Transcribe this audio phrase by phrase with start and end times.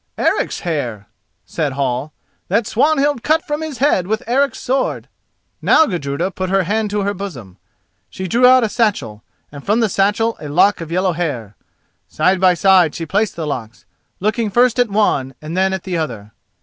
[0.17, 1.05] "Eric's hair,"
[1.45, 2.11] said Hall,
[2.47, 5.07] "that Swanhild cut from his head with Eric's sword."
[5.61, 7.57] Now Gudruda put her hand to her bosom.
[8.09, 11.55] She drew out a satchel, and from the satchel a lock of yellow hair.
[12.07, 13.85] Side by side she placed the locks,
[14.19, 16.31] looking first at one and then at the other.